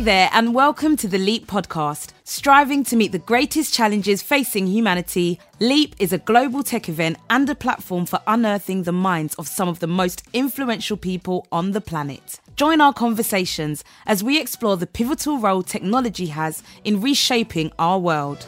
there, 0.00 0.30
and 0.32 0.54
welcome 0.54 0.96
to 0.96 1.06
the 1.06 1.18
Leap 1.18 1.46
podcast. 1.46 2.12
Striving 2.24 2.82
to 2.84 2.96
meet 2.96 3.12
the 3.12 3.18
greatest 3.18 3.74
challenges 3.74 4.22
facing 4.22 4.66
humanity, 4.66 5.38
Leap 5.58 5.94
is 5.98 6.10
a 6.10 6.18
global 6.18 6.62
tech 6.62 6.88
event 6.88 7.18
and 7.28 7.46
a 7.50 7.54
platform 7.54 8.06
for 8.06 8.18
unearthing 8.26 8.84
the 8.84 8.92
minds 8.92 9.34
of 9.34 9.46
some 9.46 9.68
of 9.68 9.78
the 9.80 9.86
most 9.86 10.22
influential 10.32 10.96
people 10.96 11.46
on 11.52 11.72
the 11.72 11.82
planet. 11.82 12.40
Join 12.56 12.80
our 12.80 12.94
conversations 12.94 13.84
as 14.06 14.24
we 14.24 14.40
explore 14.40 14.78
the 14.78 14.86
pivotal 14.86 15.36
role 15.36 15.62
technology 15.62 16.26
has 16.26 16.62
in 16.82 17.02
reshaping 17.02 17.70
our 17.78 17.98
world. 17.98 18.46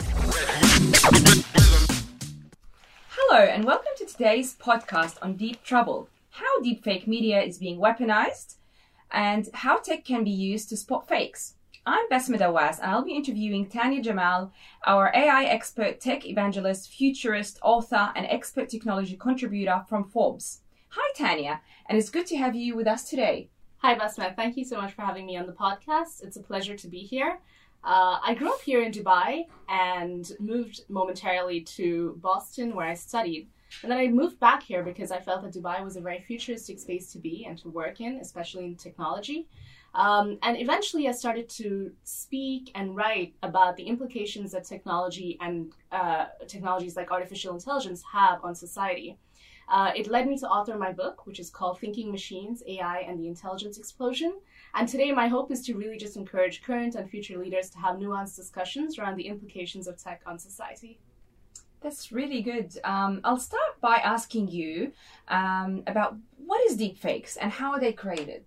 Hello, 3.08 3.40
and 3.40 3.64
welcome 3.64 3.92
to 3.98 4.06
today's 4.06 4.54
podcast 4.54 5.18
on 5.20 5.36
Deep 5.36 5.62
Trouble 5.62 6.08
how 6.30 6.62
deepfake 6.62 7.06
media 7.06 7.42
is 7.42 7.58
being 7.58 7.78
weaponized 7.78 8.54
and 9.12 9.48
how 9.52 9.78
tech 9.78 10.04
can 10.04 10.24
be 10.24 10.30
used 10.30 10.68
to 10.70 10.76
spot 10.76 11.06
fakes. 11.06 11.54
I'm 11.84 12.08
Basma 12.08 12.38
Dawaz, 12.38 12.78
and 12.78 12.90
I'll 12.90 13.04
be 13.04 13.16
interviewing 13.16 13.66
Tannya 13.66 14.02
Jajal, 14.02 14.50
our 14.86 15.10
AI 15.14 15.44
expert, 15.44 16.00
tech 16.00 16.24
evangelist, 16.24 16.90
futurist, 16.90 17.58
author, 17.62 18.12
and 18.14 18.26
expert 18.26 18.68
technology 18.68 19.16
contributor 19.16 19.84
from 19.88 20.04
Forbes. 20.04 20.60
Hi, 20.90 21.12
Tannya, 21.16 21.60
and 21.88 21.98
it's 21.98 22.10
good 22.10 22.26
to 22.26 22.36
have 22.36 22.54
you 22.54 22.76
with 22.76 22.86
us 22.86 23.08
today. 23.08 23.48
Hi, 23.78 23.96
Basma. 23.96 24.34
Thank 24.34 24.56
you 24.56 24.64
so 24.64 24.80
much 24.80 24.92
for 24.92 25.02
having 25.02 25.26
me 25.26 25.36
on 25.36 25.46
the 25.46 25.52
podcast. 25.52 26.22
It's 26.22 26.36
a 26.36 26.42
pleasure 26.42 26.76
to 26.76 26.88
be 26.88 27.00
here. 27.00 27.40
Uh, 27.84 28.18
I 28.24 28.34
grew 28.34 28.52
up 28.52 28.60
here 28.60 28.80
in 28.80 28.92
Dubai 28.92 29.46
and 29.68 30.30
moved 30.38 30.82
momentarily 30.88 31.62
to 31.62 32.16
Boston, 32.22 32.76
where 32.76 32.86
I 32.86 32.94
studied. 32.94 33.48
And 33.82 33.90
then 33.90 33.98
I 33.98 34.08
moved 34.08 34.38
back 34.38 34.62
here 34.62 34.82
because 34.82 35.10
I 35.10 35.20
felt 35.20 35.42
that 35.42 35.54
Dubai 35.54 35.82
was 35.82 35.96
a 35.96 36.00
very 36.00 36.20
futuristic 36.20 36.78
space 36.78 37.12
to 37.12 37.18
be 37.18 37.46
and 37.48 37.58
to 37.58 37.68
work 37.68 38.00
in, 38.00 38.18
especially 38.20 38.64
in 38.64 38.76
technology. 38.76 39.48
Um, 39.94 40.38
and 40.42 40.58
eventually, 40.58 41.06
I 41.08 41.12
started 41.12 41.48
to 41.50 41.92
speak 42.04 42.70
and 42.74 42.96
write 42.96 43.34
about 43.42 43.76
the 43.76 43.82
implications 43.82 44.52
that 44.52 44.64
technology 44.64 45.36
and 45.40 45.72
uh, 45.90 46.26
technologies 46.46 46.96
like 46.96 47.10
artificial 47.10 47.54
intelligence 47.54 48.02
have 48.12 48.42
on 48.42 48.54
society. 48.54 49.18
Uh, 49.68 49.92
it 49.94 50.06
led 50.08 50.26
me 50.26 50.36
to 50.38 50.48
author 50.48 50.76
my 50.76 50.92
book, 50.92 51.26
which 51.26 51.38
is 51.38 51.50
called 51.50 51.78
Thinking 51.78 52.10
Machines, 52.10 52.62
AI, 52.66 53.00
and 53.00 53.18
the 53.18 53.28
Intelligence 53.28 53.78
Explosion. 53.78 54.40
And 54.74 54.88
today, 54.88 55.12
my 55.12 55.28
hope 55.28 55.50
is 55.50 55.64
to 55.66 55.74
really 55.74 55.98
just 55.98 56.16
encourage 56.16 56.62
current 56.62 56.94
and 56.94 57.08
future 57.08 57.38
leaders 57.38 57.68
to 57.70 57.78
have 57.78 57.96
nuanced 57.96 58.36
discussions 58.36 58.98
around 58.98 59.16
the 59.16 59.26
implications 59.26 59.86
of 59.86 60.02
tech 60.02 60.22
on 60.26 60.38
society. 60.38 60.98
That's 61.82 62.12
really 62.12 62.42
good. 62.42 62.78
Um, 62.84 63.20
I'll 63.24 63.38
start 63.38 63.80
by 63.80 63.96
asking 63.96 64.48
you 64.48 64.92
um, 65.28 65.82
about 65.86 66.16
what 66.46 66.60
is 66.70 66.78
deepfakes 66.78 67.36
and 67.40 67.50
how 67.50 67.72
are 67.72 67.80
they 67.80 67.92
created? 67.92 68.44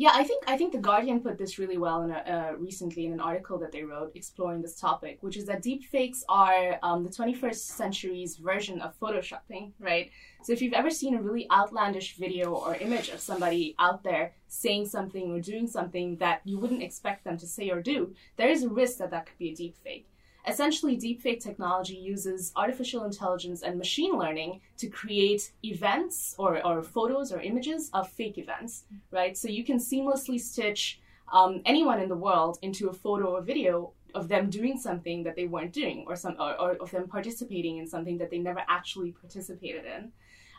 Yeah, 0.00 0.12
I 0.14 0.22
think 0.22 0.44
I 0.46 0.56
think 0.56 0.70
the 0.70 0.78
Guardian 0.78 1.18
put 1.18 1.38
this 1.38 1.58
really 1.58 1.76
well 1.76 2.02
in 2.02 2.12
a, 2.12 2.18
uh, 2.18 2.52
recently 2.56 3.06
in 3.06 3.12
an 3.12 3.18
article 3.18 3.58
that 3.58 3.72
they 3.72 3.82
wrote 3.82 4.12
exploring 4.14 4.62
this 4.62 4.78
topic, 4.78 5.18
which 5.22 5.36
is 5.36 5.46
that 5.46 5.60
deepfakes 5.60 6.22
are 6.28 6.78
um, 6.84 7.02
the 7.02 7.10
21st 7.10 7.56
century's 7.56 8.36
version 8.36 8.80
of 8.80 8.96
photoshopping, 9.00 9.72
right? 9.80 10.12
So 10.44 10.52
if 10.52 10.62
you've 10.62 10.72
ever 10.72 10.90
seen 10.90 11.16
a 11.16 11.20
really 11.20 11.48
outlandish 11.50 12.14
video 12.16 12.52
or 12.54 12.76
image 12.76 13.08
of 13.08 13.18
somebody 13.18 13.74
out 13.80 14.04
there 14.04 14.34
saying 14.46 14.86
something 14.86 15.32
or 15.32 15.40
doing 15.40 15.66
something 15.66 16.16
that 16.18 16.42
you 16.44 16.60
wouldn't 16.60 16.82
expect 16.82 17.24
them 17.24 17.36
to 17.36 17.46
say 17.48 17.70
or 17.70 17.82
do, 17.82 18.14
there 18.36 18.50
is 18.50 18.62
a 18.62 18.68
risk 18.68 18.98
that 18.98 19.10
that 19.10 19.26
could 19.26 19.38
be 19.38 19.48
a 19.48 19.56
deepfake. 19.56 20.04
Essentially, 20.46 20.96
deepfake 20.96 21.40
technology 21.40 21.96
uses 21.96 22.52
artificial 22.56 23.04
intelligence 23.04 23.62
and 23.62 23.76
machine 23.76 24.16
learning 24.16 24.60
to 24.78 24.88
create 24.88 25.52
events 25.62 26.34
or, 26.38 26.64
or 26.64 26.82
photos 26.82 27.32
or 27.32 27.40
images 27.40 27.90
of 27.92 28.08
fake 28.08 28.38
events, 28.38 28.84
right? 29.10 29.36
So 29.36 29.48
you 29.48 29.64
can 29.64 29.78
seamlessly 29.78 30.40
stitch 30.40 31.00
um, 31.32 31.60
anyone 31.66 32.00
in 32.00 32.08
the 32.08 32.16
world 32.16 32.58
into 32.62 32.88
a 32.88 32.92
photo 32.92 33.36
or 33.36 33.42
video 33.42 33.92
of 34.14 34.28
them 34.28 34.48
doing 34.48 34.78
something 34.78 35.22
that 35.24 35.36
they 35.36 35.46
weren't 35.46 35.72
doing 35.72 36.04
or 36.06 36.16
some 36.16 36.36
or, 36.38 36.58
or, 36.58 36.72
of 36.80 36.90
them 36.90 37.06
participating 37.06 37.76
in 37.76 37.86
something 37.86 38.16
that 38.18 38.30
they 38.30 38.38
never 38.38 38.62
actually 38.68 39.12
participated 39.12 39.84
in 39.84 40.10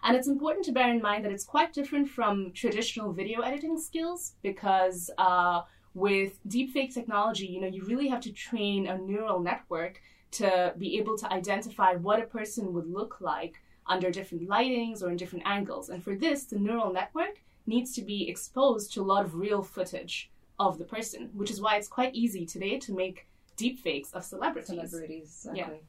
and 0.03 0.15
it's 0.15 0.27
important 0.27 0.65
to 0.65 0.71
bear 0.71 0.89
in 0.89 1.01
mind 1.01 1.25
that 1.25 1.31
it's 1.31 1.43
quite 1.43 1.73
different 1.73 2.09
from 2.09 2.51
traditional 2.53 3.11
video 3.11 3.41
editing 3.41 3.77
skills 3.77 4.35
because 4.41 5.09
uh, 5.17 5.61
with 5.93 6.39
deepfake 6.47 6.93
technology, 6.93 7.47
you 7.47 7.61
know, 7.61 7.67
you 7.67 7.83
really 7.83 8.07
have 8.07 8.21
to 8.21 8.31
train 8.31 8.87
a 8.87 8.97
neural 8.97 9.39
network 9.39 10.01
to 10.31 10.73
be 10.77 10.97
able 10.97 11.17
to 11.17 11.31
identify 11.33 11.93
what 11.93 12.21
a 12.21 12.25
person 12.25 12.73
would 12.73 12.87
look 12.87 13.17
like 13.19 13.55
under 13.87 14.11
different 14.11 14.47
lightings 14.47 15.01
or 15.01 15.09
in 15.09 15.17
different 15.17 15.45
angles. 15.47 15.89
And 15.89 16.03
for 16.03 16.15
this, 16.15 16.43
the 16.43 16.59
neural 16.59 16.93
network 16.93 17.41
needs 17.65 17.93
to 17.95 18.01
be 18.01 18.29
exposed 18.29 18.93
to 18.93 19.01
a 19.01 19.03
lot 19.03 19.25
of 19.25 19.35
real 19.35 19.63
footage 19.63 20.29
of 20.59 20.77
the 20.77 20.85
person, 20.85 21.29
which 21.33 21.49
is 21.49 21.61
why 21.61 21.77
it's 21.77 21.87
quite 21.87 22.13
easy 22.13 22.45
today 22.45 22.77
to 22.79 22.93
make 22.93 23.27
deepfakes 23.57 24.13
of 24.13 24.23
celebrities. 24.23 24.67
Celebrities, 24.67 25.47
exactly. 25.49 25.75
Yeah. 25.75 25.79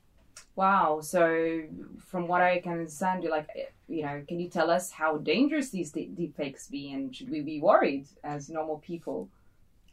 Wow. 0.57 1.01
So, 1.01 1.63
from 2.07 2.27
what 2.27 2.43
I 2.43 2.61
can 2.61 2.73
understand, 2.73 3.23
you 3.23 3.31
like, 3.31 3.49
you 3.89 4.03
know, 4.03 4.23
can 4.27 4.41
you 4.41 4.49
tell 4.49 4.71
us 4.71 4.91
how 4.91 5.19
dangerous 5.19 5.71
these 5.71 5.93
deepfakes 5.93 6.71
be, 6.71 6.93
and 6.93 7.15
should 7.15 7.31
we 7.31 7.41
be 7.41 7.61
worried 7.61 8.07
as 8.25 8.49
normal 8.49 8.79
people? 8.79 9.29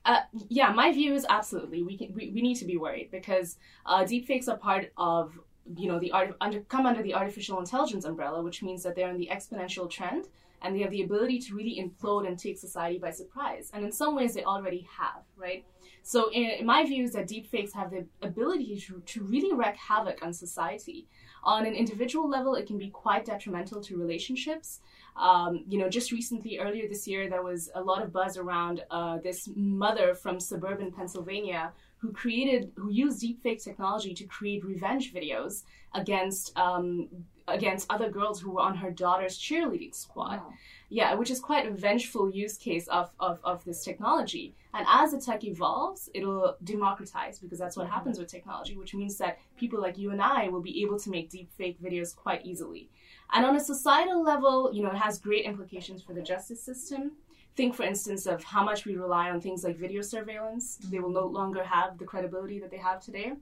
Uh, 0.08 0.22
yeah, 0.48 0.72
my 0.72 0.92
view 0.94 1.14
is 1.14 1.26
absolutely 1.30 1.84
we, 1.84 1.98
can, 1.98 2.14
we 2.14 2.32
we 2.36 2.42
need 2.42 2.56
to 2.56 2.66
be 2.66 2.78
worried 2.78 3.10
because 3.12 3.58
uh, 3.86 4.04
deepfakes 4.12 4.48
are 4.48 4.58
part 4.58 4.86
of 4.96 5.38
you 5.76 5.88
know 5.90 6.00
the 6.00 6.12
art 6.12 6.36
under 6.40 6.62
come 6.62 6.86
under 6.86 7.04
the 7.04 7.14
artificial 7.14 7.60
intelligence 7.60 8.06
umbrella, 8.06 8.42
which 8.42 8.64
means 8.64 8.82
that 8.84 8.96
they're 8.96 9.10
in 9.10 9.18
the 9.18 9.30
exponential 9.30 9.90
trend 9.90 10.24
and 10.62 10.76
they 10.76 10.82
have 10.82 10.92
the 10.92 11.04
ability 11.04 11.40
to 11.40 11.56
really 11.56 11.76
implode 11.80 12.28
and 12.28 12.40
take 12.40 12.58
society 12.58 12.98
by 12.98 13.12
surprise. 13.12 13.70
And 13.74 13.86
in 13.86 13.92
some 13.92 14.16
ways, 14.16 14.34
they 14.34 14.44
already 14.44 14.88
have, 14.98 15.24
right? 15.36 15.64
So, 16.02 16.32
in, 16.32 16.50
in 16.60 16.66
my 16.66 16.86
view, 16.86 17.04
is 17.04 17.14
that 17.14 17.28
deepfakes 17.28 17.74
have 17.74 17.92
the 17.92 18.06
ability 18.22 18.80
to, 18.88 19.02
to 19.06 19.24
really 19.24 19.54
wreak 19.54 19.76
havoc 19.76 20.24
on 20.24 20.34
society. 20.34 21.06
On 21.44 21.66
an 21.66 21.74
individual 21.74 22.30
level, 22.30 22.56
it 22.56 22.68
can 22.68 22.78
be 22.78 22.90
quite 22.90 23.26
detrimental 23.26 23.82
to 23.82 23.98
relationships. 23.98 24.82
Um, 25.16 25.64
you 25.68 25.78
know, 25.78 25.90
just 25.90 26.12
recently, 26.12 26.60
earlier 26.60 26.88
this 26.88 27.08
year, 27.08 27.30
there 27.30 27.44
was 27.44 27.70
a 27.74 27.82
lot 27.82 28.04
of 28.04 28.12
buzz 28.12 28.38
around 28.38 28.84
uh, 28.92 29.18
this 29.18 29.50
mother 29.56 30.14
from 30.14 30.40
suburban 30.40 30.92
Pennsylvania 30.92 31.74
who 32.00 32.12
created, 32.12 32.72
who 32.76 32.90
used 32.92 33.22
deepfake 33.22 33.64
technology 33.64 34.14
to 34.14 34.26
create 34.26 34.64
revenge 34.64 35.14
videos 35.14 35.64
against 35.94 36.58
um, 36.58 37.10
against 37.48 37.90
other 37.90 38.10
girls 38.10 38.42
who 38.42 38.52
were 38.52 38.62
on 38.62 38.76
her 38.76 38.92
daughter's 38.92 39.40
cheerleading 39.40 39.96
squad. 39.96 40.40
Wow. 40.40 40.54
Yeah, 40.90 41.14
which 41.16 41.32
is 41.32 41.40
quite 41.40 41.66
a 41.66 41.72
vengeful 41.72 42.30
use 42.30 42.58
case 42.58 42.88
of, 42.88 43.10
of, 43.20 43.40
of 43.44 43.64
this 43.66 43.84
technology. 43.84 44.56
And 44.74 44.86
as 44.90 45.12
the 45.12 45.20
tech 45.20 45.44
evolves, 45.44 46.10
it'll 46.14 46.56
democratize 46.64 47.40
because 47.40 47.60
that's 47.60 47.78
what 47.78 47.90
happens 47.90 48.20
with 48.20 48.30
technology, 48.30 48.76
which 48.76 48.94
means 48.94 49.18
that 49.18 49.40
people 49.58 49.82
like 49.82 49.98
you 49.98 50.12
and 50.12 50.22
I 50.22 50.50
will 50.50 50.62
be 50.62 50.82
able 50.84 51.00
to 51.00 51.10
make 51.10 51.32
deepfake 51.32 51.78
videos 51.82 52.16
quite 52.16 52.46
easily. 52.46 52.90
And 53.32 53.46
on 53.46 53.56
a 53.56 53.60
societal 53.60 54.24
level, 54.24 54.72
you 54.74 54.84
know, 54.84 54.92
it 54.92 54.98
has 54.98 55.20
great 55.20 55.46
implications 55.46 56.02
for 56.02 56.14
the 56.14 56.22
justice 56.22 56.64
system. 56.64 57.14
Think, 57.58 57.74
for 57.74 57.84
instance, 57.84 58.28
of 58.28 58.44
how 58.44 58.64
much 58.64 58.86
we 58.86 58.96
rely 58.96 59.32
on 59.32 59.42
things 59.42 59.64
like 59.64 59.78
video 59.78 60.04
surveillance. 60.04 60.78
They 60.92 61.00
will 61.00 61.10
no 61.10 61.26
longer 61.26 61.64
have 61.64 61.98
the 61.98 62.06
credibility 62.06 62.60
that 62.60 62.70
they 62.70 62.78
have 62.78 63.02
today. 63.02 63.34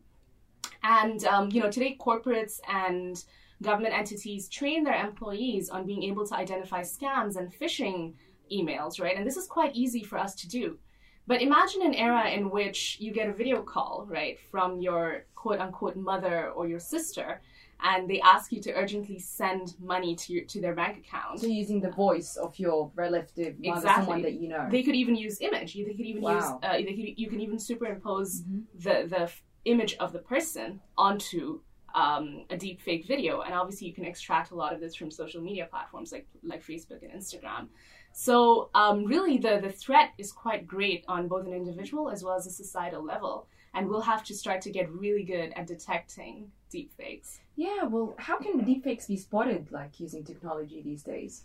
And, 0.84 1.26
um, 1.26 1.52
you 1.52 1.62
know, 1.62 1.70
today 1.70 1.98
corporates 2.00 2.62
and 2.70 3.22
government 3.62 3.94
entities 3.94 4.48
train 4.48 4.86
their 4.86 5.06
employees 5.06 5.70
on 5.70 5.86
being 5.86 6.03
able 6.03 6.26
to 6.28 6.36
identify 6.36 6.81
scams 6.81 7.36
and 7.36 7.53
phishing 7.53 8.14
emails, 8.50 9.02
right? 9.02 9.18
And 9.18 9.28
this 9.28 9.36
is 9.36 9.48
quite 9.48 9.76
easy 9.76 10.02
for 10.02 10.18
us 10.18 10.34
to 10.36 10.47
do. 10.47 10.78
But 11.28 11.42
imagine 11.42 11.82
an 11.82 11.96
era 11.96 12.30
in 12.30 12.50
which 12.50 12.97
you 13.02 13.12
get 13.12 13.28
a 13.28 13.34
video 13.34 13.64
call, 13.64 14.06
right, 14.09 14.40
from 14.40 14.80
your 14.80 15.26
quote 15.36 15.59
unquote 15.59 15.97
mother 15.97 16.52
or 16.52 16.68
your 16.68 16.80
sister, 16.80 17.42
and 17.81 18.09
they 18.09 18.19
ask 18.22 18.52
you 18.52 18.62
to 18.62 18.74
urgently 18.74 19.19
send 19.19 19.75
money 19.80 20.16
to 20.16 20.34
your, 20.34 20.46
to 20.46 20.62
their 20.62 20.74
bank 20.74 20.97
account. 20.97 21.40
So 21.40 21.47
using 21.47 21.81
the 21.81 21.91
voice 21.91 22.36
of 22.36 22.58
your 22.58 22.91
relative, 22.96 23.59
mother, 23.59 23.78
exactly. 23.78 24.03
someone 24.03 24.22
that 24.23 24.34
you 24.34 24.49
know. 24.49 24.67
They 24.72 24.84
could 24.84 24.96
even 24.96 25.16
use 25.16 25.40
image. 25.41 25.73
They 25.73 25.84
could 25.84 26.05
even 26.05 26.22
wow. 26.22 26.35
use. 26.35 26.46
Uh, 26.64 26.73
they 26.73 26.84
could, 26.84 27.20
you 27.20 27.29
can 27.29 27.41
even 27.41 27.59
superimpose 27.59 28.41
mm-hmm. 28.41 28.59
the 28.76 29.08
the 29.08 29.32
image 29.66 29.96
of 29.99 30.14
the 30.14 30.20
person 30.20 30.79
onto 30.97 31.61
um, 31.94 32.46
a 32.49 32.58
deep 32.58 32.82
fake 32.82 33.05
video. 33.08 33.41
And 33.41 33.53
obviously, 33.53 33.88
you 33.88 33.94
can 33.94 34.05
extract 34.05 34.52
a 34.52 34.55
lot 34.55 34.73
of 34.73 34.79
this 34.79 34.96
from 34.96 35.11
social 35.11 35.41
media 35.41 35.67
platforms 35.70 36.11
like 36.11 36.28
like 36.44 36.64
Facebook 36.64 37.02
and 37.03 37.11
Instagram. 37.11 37.67
So 38.14 38.70
um, 38.73 39.05
really, 39.05 39.38
the 39.38 39.59
the 39.61 39.72
threat 39.72 40.11
is 40.17 40.32
quite 40.32 40.66
great 40.66 41.03
on 41.08 41.28
both 41.28 41.46
an 41.46 41.53
individual 41.53 42.09
as 42.09 42.23
well 42.23 42.35
as 42.35 42.47
a 42.47 42.52
societal 42.52 43.03
level. 43.03 43.47
And 43.75 43.89
we'll 43.89 44.01
have 44.01 44.23
to 44.25 44.33
start 44.33 44.61
to 44.61 44.72
get 44.72 44.89
really 44.89 45.23
good 45.23 45.51
at 45.55 45.67
detecting 45.67 46.51
deepfakes. 46.73 47.39
Yeah, 47.55 47.83
well, 47.83 48.16
how 48.17 48.37
can 48.37 48.66
deepfakes 48.66 49.07
be 49.07 49.17
spotted, 49.17 49.72
like 49.72 49.99
using 49.99 50.23
technology 50.23 50.81
these 50.81 51.03
days? 51.03 51.43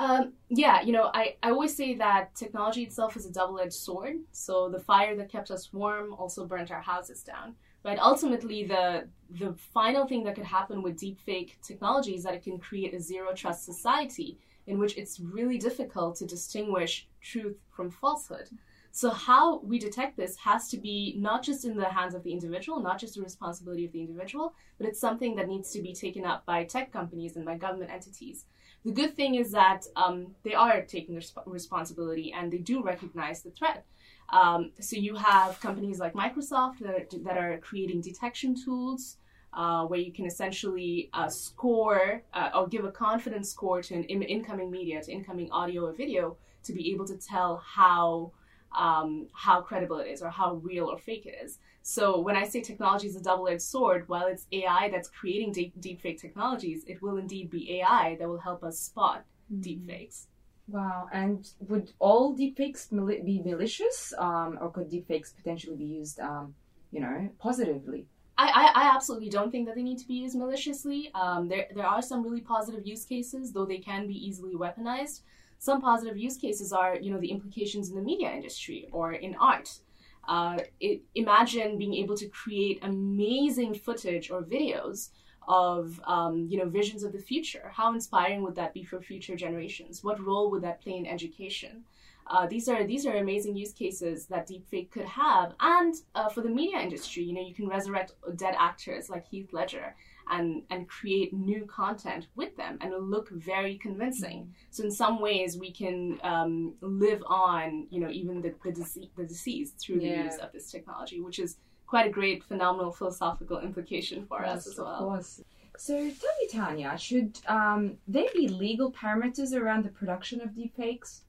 Um, 0.00 0.32
yeah, 0.48 0.80
you 0.80 0.92
know, 0.92 1.10
I, 1.12 1.36
I 1.42 1.50
always 1.50 1.76
say 1.76 1.94
that 1.96 2.34
technology 2.34 2.84
itself 2.84 3.16
is 3.16 3.26
a 3.26 3.32
double 3.32 3.58
edged 3.58 3.72
sword. 3.72 4.16
So 4.32 4.68
the 4.68 4.78
fire 4.78 5.16
that 5.16 5.30
kept 5.30 5.50
us 5.50 5.72
warm 5.72 6.14
also 6.14 6.46
burnt 6.46 6.70
our 6.70 6.80
houses 6.80 7.22
down. 7.22 7.54
But 7.82 7.98
ultimately, 7.98 8.64
the 8.64 9.08
the 9.30 9.54
final 9.74 10.06
thing 10.06 10.24
that 10.24 10.34
could 10.34 10.44
happen 10.44 10.82
with 10.82 10.98
deepfake 10.98 11.60
technology 11.62 12.14
is 12.14 12.22
that 12.24 12.34
it 12.34 12.42
can 12.42 12.58
create 12.58 12.94
a 12.94 13.00
zero 13.00 13.34
trust 13.34 13.64
society 13.64 14.38
in 14.66 14.78
which 14.78 14.96
it's 14.96 15.20
really 15.20 15.58
difficult 15.58 16.16
to 16.16 16.26
distinguish 16.26 17.08
truth 17.20 17.56
from 17.70 17.90
falsehood. 17.90 18.48
So, 18.90 19.10
how 19.10 19.60
we 19.60 19.78
detect 19.78 20.16
this 20.16 20.36
has 20.38 20.68
to 20.70 20.76
be 20.76 21.14
not 21.18 21.42
just 21.42 21.64
in 21.64 21.76
the 21.76 21.88
hands 21.88 22.14
of 22.14 22.24
the 22.24 22.32
individual, 22.32 22.80
not 22.80 22.98
just 22.98 23.14
the 23.14 23.22
responsibility 23.22 23.84
of 23.84 23.92
the 23.92 24.00
individual, 24.00 24.54
but 24.78 24.86
it's 24.88 25.00
something 25.00 25.36
that 25.36 25.48
needs 25.48 25.70
to 25.72 25.82
be 25.82 25.92
taken 25.92 26.24
up 26.24 26.44
by 26.46 26.64
tech 26.64 26.92
companies 26.92 27.36
and 27.36 27.44
by 27.44 27.56
government 27.56 27.90
entities. 27.92 28.46
The 28.84 28.92
good 28.92 29.14
thing 29.14 29.34
is 29.34 29.52
that 29.52 29.84
um, 29.96 30.34
they 30.42 30.54
are 30.54 30.82
taking 30.82 31.16
resp- 31.16 31.42
responsibility 31.46 32.32
and 32.32 32.50
they 32.52 32.58
do 32.58 32.82
recognize 32.82 33.42
the 33.42 33.50
threat. 33.50 33.84
Um, 34.30 34.72
so, 34.80 34.96
you 34.96 35.14
have 35.16 35.60
companies 35.60 35.98
like 35.98 36.14
Microsoft 36.14 36.78
that 36.80 36.90
are, 36.90 37.18
that 37.24 37.36
are 37.36 37.58
creating 37.58 38.00
detection 38.00 38.54
tools. 38.54 39.18
Uh, 39.50 39.86
where 39.86 39.98
you 39.98 40.12
can 40.12 40.26
essentially 40.26 41.08
uh, 41.14 41.26
score 41.26 42.22
uh, 42.34 42.50
or 42.54 42.68
give 42.68 42.84
a 42.84 42.92
confidence 42.92 43.48
score 43.48 43.80
to 43.80 43.94
an 43.94 44.04
in- 44.04 44.22
incoming 44.22 44.70
media, 44.70 45.02
to 45.02 45.10
incoming 45.10 45.50
audio 45.50 45.86
or 45.86 45.92
video, 45.94 46.36
to 46.62 46.74
be 46.74 46.92
able 46.92 47.06
to 47.06 47.16
tell 47.16 47.56
how 47.56 48.30
um, 48.76 49.28
how 49.32 49.60
credible 49.60 49.98
it 49.98 50.08
is 50.08 50.22
or 50.22 50.30
how 50.30 50.54
real 50.54 50.86
or 50.86 50.98
fake 50.98 51.26
it 51.26 51.34
is. 51.42 51.58
So 51.82 52.20
when 52.20 52.36
I 52.36 52.44
say 52.44 52.60
technology 52.60 53.06
is 53.06 53.16
a 53.16 53.22
double-edged 53.22 53.62
sword, 53.62 54.08
while 54.08 54.26
it's 54.26 54.46
AI 54.52 54.90
that's 54.90 55.08
creating 55.08 55.52
deep, 55.52 55.72
deepfake 55.80 56.20
technologies, 56.20 56.84
it 56.86 57.00
will 57.00 57.16
indeed 57.16 57.50
be 57.50 57.80
AI 57.80 58.16
that 58.18 58.28
will 58.28 58.40
help 58.40 58.62
us 58.62 58.78
spot 58.78 59.24
mm-hmm. 59.52 59.62
deepfakes. 59.62 60.26
Wow! 60.66 61.08
And 61.12 61.48
would 61.60 61.92
all 61.98 62.36
deepfakes 62.36 62.90
be 63.24 63.40
malicious, 63.42 64.12
um, 64.18 64.58
or 64.60 64.70
could 64.70 64.90
deepfakes 64.90 65.34
potentially 65.34 65.76
be 65.76 65.86
used, 65.86 66.20
um, 66.20 66.54
you 66.90 67.00
know, 67.00 67.30
positively? 67.38 68.06
I, 68.36 68.48
I, 68.48 68.82
I, 68.82 68.94
absolutely 68.94 69.30
don't 69.30 69.50
think 69.50 69.66
that 69.66 69.74
they 69.74 69.82
need 69.82 69.98
to 69.98 70.06
be 70.06 70.14
used 70.14 70.36
maliciously. 70.36 71.10
Um, 71.14 71.48
there, 71.48 71.68
there 71.74 71.86
are 71.86 72.02
some 72.02 72.22
really 72.22 72.42
positive 72.42 72.86
use 72.86 73.04
cases, 73.04 73.50
though 73.52 73.64
they 73.64 73.78
can 73.78 74.06
be 74.06 74.14
easily 74.14 74.54
weaponized 74.54 75.22
some 75.58 75.80
positive 75.80 76.16
use 76.16 76.36
cases 76.36 76.72
are, 76.72 76.96
you 76.96 77.12
know, 77.12 77.20
the 77.20 77.30
implications 77.30 77.90
in 77.90 77.96
the 77.96 78.02
media 78.02 78.30
industry 78.32 78.88
or 78.92 79.12
in 79.12 79.34
art. 79.36 79.78
Uh, 80.26 80.58
it, 80.78 81.02
imagine 81.14 81.78
being 81.78 81.94
able 81.94 82.16
to 82.16 82.28
create 82.28 82.78
amazing 82.82 83.74
footage 83.74 84.30
or 84.30 84.42
videos 84.42 85.08
of 85.48 85.98
um, 86.06 86.46
you 86.50 86.58
know 86.58 86.68
visions 86.68 87.02
of 87.02 87.12
the 87.12 87.18
future. 87.18 87.72
How 87.74 87.92
inspiring 87.94 88.42
would 88.42 88.54
that 88.56 88.74
be 88.74 88.84
for 88.84 89.00
future 89.00 89.34
generations? 89.34 90.04
What 90.04 90.22
role 90.24 90.50
would 90.50 90.62
that 90.62 90.82
play 90.82 90.96
in 90.96 91.06
education? 91.06 91.84
Uh, 92.28 92.46
these 92.46 92.68
are 92.68 92.84
these 92.84 93.06
are 93.06 93.16
amazing 93.16 93.56
use 93.56 93.72
cases 93.72 94.26
that 94.26 94.48
deepfake 94.48 94.90
could 94.90 95.06
have, 95.06 95.54
and 95.60 95.94
uh, 96.14 96.28
for 96.28 96.42
the 96.42 96.48
media 96.48 96.78
industry, 96.78 97.22
you 97.22 97.32
know, 97.32 97.40
you 97.40 97.54
can 97.54 97.68
resurrect 97.68 98.12
dead 98.36 98.54
actors 98.58 99.08
like 99.08 99.26
Heath 99.26 99.52
Ledger 99.52 99.94
and 100.30 100.62
and 100.70 100.88
create 100.88 101.32
new 101.32 101.64
content 101.66 102.26
with 102.34 102.56
them 102.56 102.78
and 102.80 102.92
look 103.10 103.30
very 103.30 103.78
convincing 103.78 104.40
mm-hmm. 104.40 104.50
so 104.70 104.84
in 104.84 104.90
some 104.90 105.20
ways 105.20 105.56
we 105.56 105.72
can 105.72 106.18
um, 106.22 106.74
live 106.80 107.22
on 107.26 107.86
you 107.90 108.00
know 108.00 108.10
even 108.10 108.42
the 108.42 108.54
the, 108.64 108.72
dece- 108.72 109.08
the 109.16 109.24
deceased 109.24 109.80
through 109.80 110.00
yeah. 110.00 110.18
the 110.18 110.24
use 110.24 110.36
of 110.36 110.52
this 110.52 110.70
technology 110.70 111.20
which 111.20 111.38
is 111.38 111.56
quite 111.86 112.06
a 112.06 112.10
great 112.10 112.44
phenomenal 112.44 112.92
philosophical 112.92 113.58
implication 113.60 114.26
for 114.26 114.42
yes, 114.42 114.58
us 114.58 114.66
as 114.66 114.78
well 114.78 114.88
of 114.88 114.98
course. 114.98 115.40
So 115.80 115.94
tell 115.94 116.30
me, 116.40 116.48
Tannya, 116.52 116.98
should 116.98 117.38
um, 117.46 117.98
there 118.08 118.26
be 118.34 118.48
legal 118.48 118.90
parameters 118.90 119.54
around 119.54 119.84
the 119.84 119.90
production 119.90 120.40
of 120.40 120.48
deepfakes? 120.50 121.20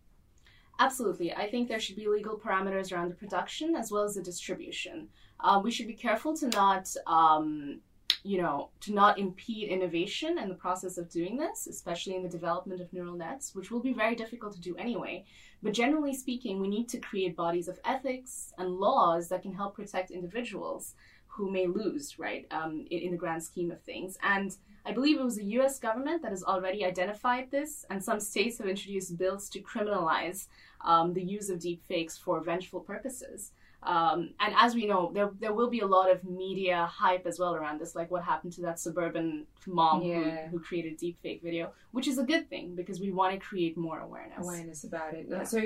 Absolutely. 0.79 1.33
I 1.33 1.49
think 1.49 1.67
there 1.67 1.79
should 1.79 1.97
be 1.97 2.07
legal 2.07 2.37
parameters 2.37 2.91
around 2.91 3.09
the 3.09 3.15
production 3.15 3.75
as 3.75 3.91
well 3.91 4.03
as 4.03 4.15
the 4.15 4.23
distribution. 4.23 5.09
Uh, 5.41 5.59
we 5.63 5.71
should 5.71 5.87
be 5.87 5.93
careful 5.93 6.35
to 6.37 6.47
not 6.47 6.89
um, 7.05 7.81
you 8.23 8.41
know, 8.41 8.69
to 8.81 8.93
not 8.93 9.17
impede 9.17 9.69
innovation 9.69 10.37
in 10.37 10.49
the 10.49 10.55
process 10.55 10.97
of 10.97 11.09
doing 11.09 11.37
this, 11.37 11.67
especially 11.67 12.15
in 12.15 12.23
the 12.23 12.29
development 12.29 12.81
of 12.81 12.91
neural 12.91 13.15
nets, 13.15 13.55
which 13.55 13.71
will 13.71 13.79
be 13.79 13.93
very 13.93 14.15
difficult 14.15 14.53
to 14.53 14.61
do 14.61 14.75
anyway. 14.75 15.23
But 15.63 15.73
generally 15.73 16.13
speaking, 16.13 16.59
we 16.59 16.67
need 16.67 16.89
to 16.89 16.99
create 16.99 17.35
bodies 17.35 17.67
of 17.67 17.79
ethics 17.85 18.53
and 18.57 18.75
laws 18.75 19.29
that 19.29 19.41
can 19.41 19.53
help 19.53 19.75
protect 19.75 20.11
individuals 20.11 20.95
who 21.39 21.49
may 21.49 21.67
lose, 21.67 22.19
right, 22.19 22.45
um, 22.51 22.85
in, 22.91 22.99
in 22.99 23.11
the 23.11 23.17
grand 23.17 23.41
scheme 23.41 23.71
of 23.71 23.81
things. 23.81 24.17
And 24.21 24.55
I 24.85 24.91
believe 24.91 25.17
it 25.17 25.23
was 25.23 25.37
the 25.37 25.53
US 25.59 25.79
government 25.79 26.21
that 26.21 26.31
has 26.31 26.43
already 26.43 26.83
identified 26.83 27.49
this, 27.49 27.85
and 27.89 28.03
some 28.03 28.19
states 28.19 28.57
have 28.57 28.67
introduced 28.67 29.17
bills 29.17 29.49
to 29.51 29.61
criminalize 29.61 30.47
um, 30.81 31.13
the 31.13 31.23
use 31.23 31.49
of 31.49 31.59
deepfakes 31.59 32.19
for 32.19 32.41
vengeful 32.41 32.81
purposes. 32.81 33.53
Um, 33.81 34.31
and 34.41 34.53
as 34.57 34.75
we 34.75 34.85
know, 34.85 35.11
there 35.13 35.31
there 35.39 35.53
will 35.53 35.69
be 35.69 35.79
a 35.79 35.87
lot 35.87 36.11
of 36.11 36.23
media 36.23 36.85
hype 36.91 37.25
as 37.25 37.39
well 37.39 37.55
around 37.55 37.79
this, 37.79 37.95
like 37.95 38.11
what 38.11 38.23
happened 38.23 38.53
to 38.53 38.61
that 38.61 38.79
suburban 38.79 39.45
mom 39.65 40.01
yeah. 40.01 40.47
who, 40.47 40.57
who 40.57 40.59
created 40.59 40.97
deep 40.97 41.17
fake 41.21 41.41
video, 41.41 41.71
which 41.91 42.07
is 42.07 42.17
a 42.17 42.23
good 42.23 42.49
thing 42.49 42.75
because 42.75 42.99
we 42.99 43.11
want 43.11 43.33
to 43.33 43.39
create 43.39 43.77
more 43.77 43.99
awareness. 43.99 44.39
Awareness 44.39 44.83
about 44.83 45.13
it. 45.13 45.27
Yeah. 45.29 45.43
So, 45.43 45.63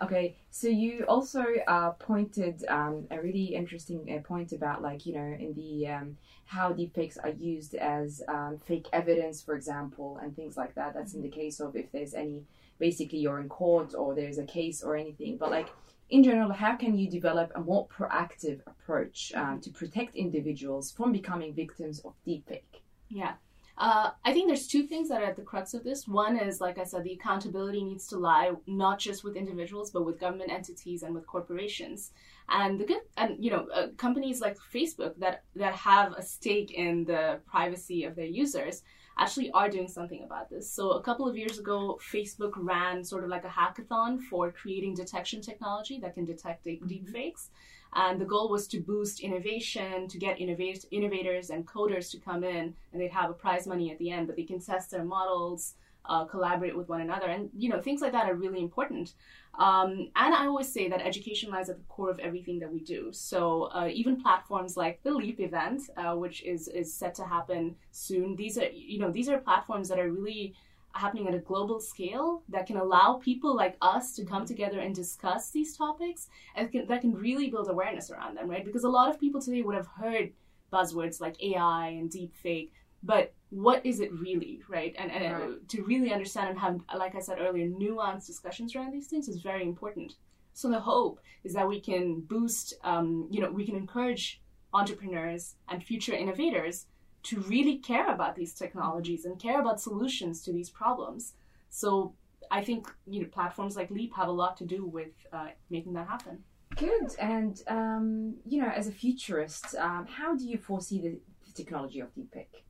okay, 0.00 0.36
so 0.50 0.68
you 0.68 1.04
also 1.08 1.44
uh, 1.66 1.90
pointed 1.90 2.64
um, 2.68 3.06
a 3.10 3.20
really 3.20 3.54
interesting 3.54 4.14
uh, 4.16 4.26
point 4.26 4.52
about 4.52 4.80
like 4.80 5.04
you 5.04 5.14
know 5.14 5.36
in 5.38 5.52
the 5.54 5.88
um, 5.88 6.16
how 6.46 6.72
deepfakes 6.72 7.18
are 7.22 7.30
used 7.30 7.74
as 7.74 8.22
um, 8.28 8.58
fake 8.66 8.86
evidence, 8.92 9.42
for 9.42 9.54
example, 9.54 10.18
and 10.22 10.34
things 10.34 10.56
like 10.56 10.74
that. 10.76 10.94
That's 10.94 11.12
mm-hmm. 11.12 11.24
in 11.24 11.30
the 11.30 11.36
case 11.36 11.60
of 11.60 11.76
if 11.76 11.90
there's 11.92 12.14
any, 12.14 12.44
basically 12.78 13.18
you're 13.18 13.40
in 13.40 13.48
court 13.48 13.94
or 13.94 14.14
there's 14.14 14.38
a 14.38 14.44
case 14.44 14.82
or 14.82 14.96
anything, 14.96 15.36
but 15.36 15.50
like 15.50 15.68
in 16.08 16.22
general, 16.22 16.52
how 16.52 16.76
can 16.76 16.96
you 16.96 17.10
develop 17.10 17.50
a 17.54 17.60
more 17.60 17.88
proactive 17.88 18.60
approach 18.66 19.32
um, 19.34 19.60
to 19.60 19.70
protect 19.70 20.14
individuals 20.14 20.92
from 20.92 21.10
becoming 21.12 21.52
victims 21.52 22.00
of 22.04 22.14
deepfake? 22.26 22.82
Yeah. 23.08 23.34
Uh, 23.78 24.10
I 24.24 24.32
think 24.32 24.46
there's 24.46 24.68
two 24.68 24.84
things 24.84 25.08
that 25.08 25.20
are 25.20 25.26
at 25.26 25.36
the 25.36 25.42
crux 25.42 25.74
of 25.74 25.84
this. 25.84 26.08
One 26.08 26.38
is, 26.38 26.60
like 26.60 26.78
I 26.78 26.84
said, 26.84 27.04
the 27.04 27.12
accountability 27.12 27.84
needs 27.84 28.06
to 28.08 28.16
lie 28.16 28.52
not 28.66 28.98
just 28.98 29.22
with 29.22 29.36
individuals, 29.36 29.90
but 29.90 30.06
with 30.06 30.18
government 30.18 30.50
entities 30.50 31.02
and 31.02 31.14
with 31.14 31.26
corporations. 31.26 32.12
And 32.48 32.78
the 32.78 32.84
good, 32.84 33.02
and 33.16 33.42
you 33.44 33.50
know, 33.50 33.66
uh, 33.74 33.88
companies 33.96 34.40
like 34.40 34.56
Facebook 34.72 35.18
that 35.18 35.42
that 35.56 35.74
have 35.74 36.12
a 36.12 36.22
stake 36.22 36.70
in 36.72 37.04
the 37.04 37.40
privacy 37.46 38.04
of 38.04 38.14
their 38.14 38.26
users 38.26 38.82
actually 39.18 39.50
are 39.52 39.68
doing 39.68 39.88
something 39.88 40.22
about 40.22 40.50
this. 40.50 40.70
So 40.70 40.90
a 40.90 41.02
couple 41.02 41.26
of 41.26 41.36
years 41.36 41.58
ago, 41.58 41.98
Facebook 42.12 42.52
ran 42.56 43.02
sort 43.02 43.24
of 43.24 43.30
like 43.30 43.44
a 43.44 43.48
hackathon 43.48 44.20
for 44.20 44.52
creating 44.52 44.94
detection 44.94 45.40
technology 45.40 45.98
that 46.00 46.14
can 46.14 46.24
detect 46.24 46.64
deep 46.64 46.84
mm-hmm. 46.84 47.12
fakes. 47.12 47.50
And 47.94 48.20
the 48.20 48.26
goal 48.26 48.50
was 48.50 48.66
to 48.68 48.80
boost 48.80 49.20
innovation, 49.20 50.06
to 50.08 50.18
get 50.18 50.38
innovators, 50.38 50.84
innovators 50.90 51.48
and 51.48 51.66
coders 51.66 52.10
to 52.10 52.18
come 52.18 52.44
in, 52.44 52.74
and 52.92 53.00
they'd 53.00 53.10
have 53.10 53.30
a 53.30 53.34
prize 53.34 53.66
money 53.66 53.90
at 53.90 53.98
the 53.98 54.10
end, 54.10 54.26
but 54.26 54.36
they 54.36 54.44
can 54.44 54.60
test 54.60 54.90
their 54.90 55.04
models, 55.04 55.74
uh, 56.08 56.24
collaborate 56.24 56.76
with 56.76 56.88
one 56.88 57.00
another, 57.00 57.26
and 57.26 57.50
you 57.56 57.68
know 57.68 57.80
things 57.80 58.00
like 58.00 58.12
that 58.12 58.28
are 58.28 58.34
really 58.34 58.60
important. 58.60 59.14
Um, 59.58 60.10
and 60.16 60.34
I 60.34 60.46
always 60.46 60.70
say 60.70 60.88
that 60.88 61.00
education 61.00 61.50
lies 61.50 61.70
at 61.70 61.78
the 61.78 61.84
core 61.84 62.10
of 62.10 62.18
everything 62.18 62.58
that 62.58 62.70
we 62.70 62.80
do. 62.80 63.08
So 63.12 63.70
uh, 63.74 63.88
even 63.90 64.20
platforms 64.20 64.76
like 64.76 65.02
the 65.02 65.12
Leap 65.12 65.40
event, 65.40 65.82
uh, 65.96 66.14
which 66.14 66.42
is 66.42 66.68
is 66.68 66.92
set 66.92 67.14
to 67.16 67.24
happen 67.24 67.76
soon, 67.90 68.36
these 68.36 68.58
are 68.58 68.68
you 68.70 68.98
know 68.98 69.10
these 69.10 69.28
are 69.28 69.38
platforms 69.38 69.88
that 69.88 69.98
are 69.98 70.10
really 70.10 70.54
happening 70.96 71.28
at 71.28 71.34
a 71.34 71.38
global 71.38 71.78
scale 71.80 72.42
that 72.48 72.66
can 72.66 72.76
allow 72.76 73.20
people 73.22 73.54
like 73.54 73.76
us 73.82 74.14
to 74.14 74.24
come 74.24 74.46
together 74.46 74.80
and 74.80 74.94
discuss 74.94 75.50
these 75.50 75.76
topics 75.76 76.28
and 76.54 76.72
can, 76.72 76.86
that 76.86 77.02
can 77.02 77.12
really 77.12 77.50
build 77.50 77.68
awareness 77.68 78.10
around 78.10 78.36
them, 78.36 78.48
right? 78.48 78.64
Because 78.64 78.84
a 78.84 78.88
lot 78.88 79.10
of 79.10 79.20
people 79.20 79.40
today 79.40 79.62
would 79.62 79.74
have 79.74 79.88
heard 79.88 80.32
buzzwords 80.72 81.20
like 81.20 81.42
AI 81.42 81.88
and 81.88 82.10
deep 82.10 82.34
fake, 82.34 82.72
but 83.06 83.32
what 83.50 83.84
is 83.86 84.00
it 84.00 84.12
really, 84.12 84.60
right? 84.68 84.94
And, 84.98 85.10
and 85.10 85.34
right. 85.34 85.42
Uh, 85.42 85.52
to 85.68 85.82
really 85.84 86.12
understand 86.12 86.50
and 86.50 86.58
have, 86.58 86.80
like 86.96 87.14
I 87.14 87.20
said 87.20 87.38
earlier, 87.40 87.68
nuanced 87.68 88.26
discussions 88.26 88.74
around 88.74 88.92
these 88.92 89.06
things 89.06 89.28
is 89.28 89.40
very 89.40 89.62
important. 89.62 90.14
So 90.52 90.68
the 90.68 90.80
hope 90.80 91.20
is 91.44 91.54
that 91.54 91.68
we 91.68 91.80
can 91.80 92.20
boost, 92.20 92.74
um, 92.82 93.28
you 93.30 93.40
know, 93.40 93.50
we 93.50 93.64
can 93.64 93.76
encourage 93.76 94.40
entrepreneurs 94.72 95.54
and 95.68 95.82
future 95.82 96.14
innovators 96.14 96.86
to 97.24 97.40
really 97.40 97.78
care 97.78 98.12
about 98.12 98.36
these 98.36 98.54
technologies 98.54 99.24
and 99.24 99.38
care 99.40 99.60
about 99.60 99.80
solutions 99.80 100.42
to 100.42 100.52
these 100.52 100.70
problems. 100.70 101.34
So 101.70 102.14
I 102.50 102.62
think 102.62 102.88
you 103.06 103.22
know 103.22 103.28
platforms 103.28 103.76
like 103.76 103.90
Leap 103.90 104.14
have 104.16 104.28
a 104.28 104.32
lot 104.32 104.56
to 104.58 104.64
do 104.64 104.84
with 104.84 105.12
uh, 105.32 105.48
making 105.70 105.94
that 105.94 106.08
happen. 106.08 106.44
Good. 106.76 107.14
And 107.18 107.60
um, 107.68 108.36
you 108.44 108.60
know, 108.60 108.68
as 108.68 108.86
a 108.86 108.92
futurist, 108.92 109.74
um, 109.76 110.06
how 110.06 110.36
do 110.36 110.44
you 110.44 110.58
foresee 110.58 111.00
the, 111.00 111.18
technology 111.54 112.00
of 112.00 112.14
deepfake? 112.14 112.64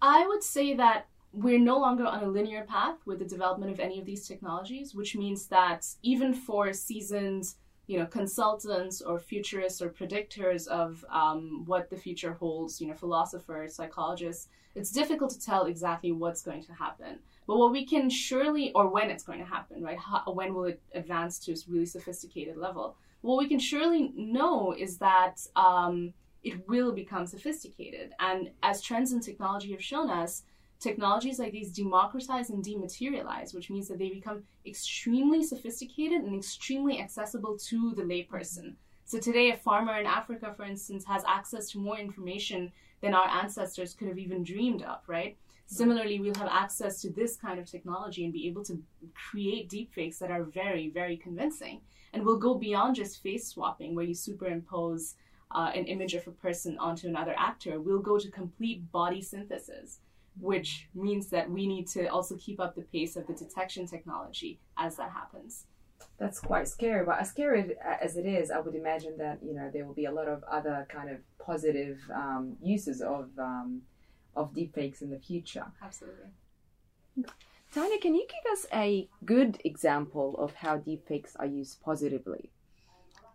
I 0.00 0.26
would 0.26 0.42
say 0.42 0.74
that 0.74 1.06
we're 1.32 1.58
no 1.58 1.78
longer 1.78 2.06
on 2.06 2.22
a 2.22 2.28
linear 2.28 2.64
path 2.64 2.96
with 3.04 3.18
the 3.18 3.24
development 3.24 3.70
of 3.72 3.80
any 3.80 3.98
of 3.98 4.06
these 4.06 4.26
technologies, 4.26 4.94
which 4.94 5.14
means 5.14 5.46
that 5.48 5.86
even 6.02 6.32
for 6.32 6.72
seasoned, 6.72 7.54
you 7.86 7.98
know, 7.98 8.06
consultants 8.06 9.00
or 9.00 9.18
futurists 9.18 9.82
or 9.82 9.90
predictors 9.90 10.66
of 10.68 11.04
um, 11.10 11.64
what 11.66 11.90
the 11.90 11.96
future 11.96 12.32
holds, 12.32 12.80
you 12.80 12.86
know, 12.86 12.94
philosophers, 12.94 13.74
psychologists, 13.74 14.48
it's 14.74 14.90
difficult 14.90 15.30
to 15.32 15.40
tell 15.40 15.66
exactly 15.66 16.12
what's 16.12 16.42
going 16.42 16.62
to 16.62 16.72
happen. 16.72 17.18
But 17.46 17.58
what 17.58 17.72
we 17.72 17.84
can 17.84 18.08
surely, 18.08 18.72
or 18.72 18.88
when 18.88 19.10
it's 19.10 19.24
going 19.24 19.40
to 19.40 19.44
happen, 19.44 19.82
right? 19.82 19.98
How, 19.98 20.22
when 20.32 20.54
will 20.54 20.64
it 20.64 20.80
advance 20.94 21.38
to 21.40 21.52
a 21.52 21.56
really 21.68 21.86
sophisticated 21.86 22.56
level? 22.56 22.96
What 23.22 23.38
we 23.38 23.48
can 23.48 23.58
surely 23.58 24.12
know 24.14 24.72
is 24.72 24.98
that 24.98 25.36
um, 25.56 26.12
it 26.42 26.68
will 26.68 26.92
become 26.92 27.26
sophisticated. 27.26 28.12
And 28.20 28.50
as 28.62 28.80
trends 28.80 29.12
in 29.12 29.20
technology 29.20 29.72
have 29.72 29.82
shown 29.82 30.10
us, 30.10 30.42
technologies 30.80 31.38
like 31.38 31.52
these 31.52 31.72
democratize 31.72 32.50
and 32.50 32.64
dematerialize, 32.64 33.54
which 33.54 33.70
means 33.70 33.88
that 33.88 33.98
they 33.98 34.10
become 34.10 34.44
extremely 34.64 35.42
sophisticated 35.42 36.22
and 36.22 36.36
extremely 36.36 37.00
accessible 37.00 37.58
to 37.58 37.92
the 37.94 38.02
layperson. 38.02 38.74
So 39.04 39.18
today, 39.18 39.50
a 39.50 39.56
farmer 39.56 39.98
in 39.98 40.06
Africa, 40.06 40.52
for 40.56 40.64
instance, 40.64 41.04
has 41.06 41.24
access 41.26 41.70
to 41.70 41.78
more 41.78 41.98
information 41.98 42.70
than 43.00 43.14
our 43.14 43.28
ancestors 43.28 43.94
could 43.94 44.08
have 44.08 44.18
even 44.18 44.44
dreamed 44.44 44.82
of, 44.82 44.98
right? 45.06 45.36
Similarly, 45.66 46.18
we'll 46.18 46.34
have 46.34 46.48
access 46.50 47.00
to 47.02 47.10
this 47.10 47.36
kind 47.36 47.58
of 47.58 47.70
technology 47.70 48.24
and 48.24 48.32
be 48.32 48.46
able 48.48 48.64
to 48.64 48.82
create 49.14 49.70
deepfakes 49.70 50.18
that 50.18 50.30
are 50.30 50.44
very, 50.44 50.90
very 50.90 51.16
convincing. 51.16 51.80
And 52.12 52.24
we'll 52.24 52.38
go 52.38 52.54
beyond 52.54 52.96
just 52.96 53.22
face 53.22 53.48
swapping, 53.48 53.94
where 53.94 54.04
you 54.04 54.14
superimpose 54.14 55.14
uh, 55.50 55.70
an 55.74 55.86
image 55.86 56.14
of 56.14 56.26
a 56.26 56.30
person 56.30 56.78
onto 56.78 57.06
another 57.06 57.34
actor. 57.38 57.80
We'll 57.80 58.00
go 58.00 58.18
to 58.18 58.30
complete 58.30 58.90
body 58.92 59.22
synthesis, 59.22 60.00
which 60.40 60.88
means 60.94 61.28
that 61.28 61.50
we 61.50 61.66
need 61.66 61.88
to 61.88 62.06
also 62.08 62.36
keep 62.36 62.60
up 62.60 62.74
the 62.74 62.82
pace 62.82 63.16
of 63.16 63.26
the 63.26 63.34
detection 63.34 63.86
technology 63.86 64.60
as 64.76 64.96
that 64.96 65.10
happens. 65.10 65.64
That's 66.18 66.40
quite 66.40 66.68
scary, 66.68 67.04
but 67.04 67.20
as 67.20 67.30
scary 67.30 67.76
as 68.00 68.16
it 68.16 68.26
is, 68.26 68.50
I 68.50 68.60
would 68.60 68.74
imagine 68.74 69.16
that 69.18 69.38
you 69.42 69.54
know 69.54 69.70
there 69.72 69.84
will 69.84 69.94
be 69.94 70.04
a 70.04 70.12
lot 70.12 70.28
of 70.28 70.44
other 70.44 70.86
kind 70.88 71.10
of 71.10 71.18
positive 71.38 71.98
um, 72.14 72.56
uses 72.62 73.00
of 73.00 73.30
um, 73.38 73.82
of 74.36 74.52
deepfakes 74.54 75.02
in 75.02 75.10
the 75.10 75.18
future. 75.18 75.66
Absolutely. 75.82 76.30
Tannya, 77.74 78.00
can 78.00 78.14
you 78.14 78.26
give 78.26 78.52
us 78.52 78.66
a 78.72 79.08
good 79.24 79.60
example 79.64 80.36
of 80.38 80.54
how 80.54 80.78
deepfakes 80.78 81.32
are 81.38 81.46
used 81.46 81.82
positively? 81.82 82.50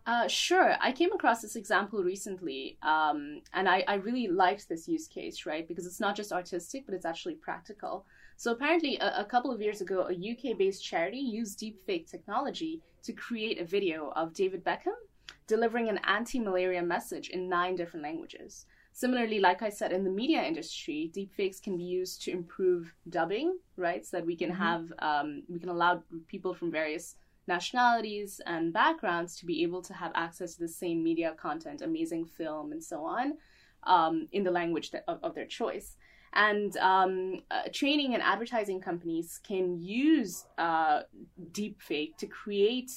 Uh, 0.05 0.27
sure. 0.27 0.75
I 0.81 0.91
came 0.91 1.13
across 1.13 1.41
this 1.41 1.55
example 1.55 2.03
recently, 2.03 2.77
um, 2.81 3.41
and 3.53 3.69
I, 3.69 3.85
I 3.87 3.95
really 3.95 4.27
liked 4.27 4.67
this 4.67 4.87
use 4.87 5.07
case, 5.07 5.45
right? 5.45 5.65
Because 5.65 5.85
it's 5.85 6.01
not 6.01 6.15
just 6.15 6.33
artistic, 6.33 6.85
but 6.85 6.93
it's 6.93 7.05
actually 7.05 7.35
practical. 7.35 8.05
So 8.35 8.51
apparently, 8.51 8.97
a, 8.97 9.21
a 9.21 9.25
couple 9.25 9.51
of 9.51 9.61
years 9.61 9.79
ago, 9.79 10.09
a 10.09 10.13
UK-based 10.13 10.83
charity 10.83 11.19
used 11.19 11.59
deepfake 11.59 12.09
technology 12.09 12.81
to 13.03 13.13
create 13.13 13.61
a 13.61 13.65
video 13.65 14.11
of 14.15 14.33
David 14.33 14.63
Beckham 14.63 14.97
delivering 15.47 15.89
an 15.89 15.99
anti-malaria 16.05 16.81
message 16.81 17.29
in 17.29 17.47
nine 17.49 17.75
different 17.75 18.03
languages. 18.03 18.65
Similarly, 18.93 19.39
like 19.39 19.61
I 19.61 19.69
said, 19.69 19.91
in 19.91 20.03
the 20.03 20.09
media 20.09 20.43
industry, 20.43 21.11
deepfakes 21.15 21.61
can 21.61 21.77
be 21.77 21.83
used 21.83 22.21
to 22.23 22.31
improve 22.31 22.93
dubbing, 23.09 23.57
right? 23.75 24.05
So 24.05 24.17
that 24.17 24.25
we 24.25 24.35
can 24.35 24.51
mm-hmm. 24.51 24.61
have, 24.61 24.93
um, 24.99 25.43
we 25.49 25.59
can 25.59 25.69
allow 25.69 26.03
people 26.27 26.53
from 26.53 26.71
various 26.71 27.15
nationalities 27.47 28.39
and 28.45 28.73
backgrounds 28.73 29.35
to 29.37 29.45
be 29.45 29.63
able 29.63 29.81
to 29.81 29.93
have 29.93 30.11
access 30.15 30.55
to 30.55 30.61
the 30.61 30.67
same 30.67 31.03
media 31.03 31.33
content, 31.37 31.81
amazing 31.81 32.25
film, 32.25 32.71
and 32.71 32.83
so 32.83 33.03
on, 33.03 33.33
um, 33.83 34.27
in 34.31 34.43
the 34.43 34.51
language 34.51 34.91
that, 34.91 35.03
of, 35.07 35.19
of, 35.23 35.35
their 35.35 35.45
choice. 35.45 35.97
And 36.33 36.75
um, 36.77 37.41
uh, 37.51 37.63
training 37.71 38.13
and 38.13 38.23
advertising 38.23 38.81
companies 38.81 39.39
can 39.45 39.79
use 39.81 40.45
uh, 40.57 41.01
deepfake 41.51 42.17
to 42.17 42.27
create 42.27 42.91